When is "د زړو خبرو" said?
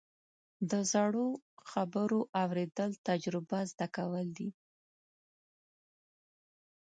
0.69-2.19